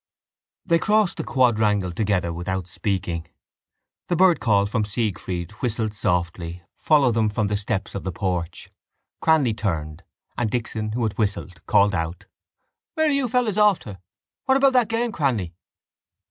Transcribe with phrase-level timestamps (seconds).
[0.65, 3.27] They crossed the quadrangle together without speaking.
[4.07, 8.71] The bird call from Siegfried whistled softly followed them from the steps of the porch.
[9.21, 10.03] Cranly turned,
[10.35, 12.25] and Dixon, who had whistled, called out:
[12.95, 13.99] —Where are you fellows off to?
[14.45, 15.53] What about that game, Cranly?